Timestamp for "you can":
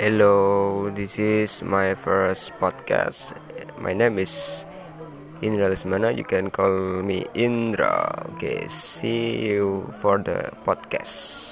6.16-6.48